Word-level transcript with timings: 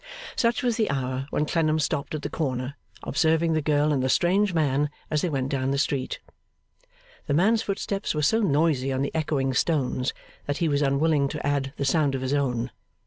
Such 0.35 0.63
was 0.63 0.77
the 0.77 0.89
hour 0.89 1.27
when 1.29 1.45
Clennam 1.45 1.77
stopped 1.77 2.15
at 2.15 2.23
the 2.23 2.29
corner, 2.31 2.75
observing 3.03 3.53
the 3.53 3.61
girl 3.61 3.93
and 3.93 4.01
the 4.01 4.09
strange 4.09 4.51
man 4.51 4.89
as 5.11 5.21
they 5.21 5.29
went 5.29 5.49
down 5.49 5.69
the 5.69 5.77
street. 5.77 6.19
The 7.27 7.35
man's 7.35 7.61
footsteps 7.61 8.15
were 8.15 8.23
so 8.23 8.41
noisy 8.41 8.91
on 8.91 9.03
the 9.03 9.13
echoing 9.13 9.53
stones 9.53 10.11
that 10.47 10.57
he 10.57 10.67
was 10.67 10.81
unwilling 10.81 11.27
to 11.27 11.45
add 11.45 11.73
the 11.77 11.85
sound 11.85 12.15
of 12.15 12.21
his 12.21 12.33
own. 12.33 12.71